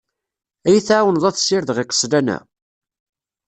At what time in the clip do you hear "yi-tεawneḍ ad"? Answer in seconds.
0.73-1.35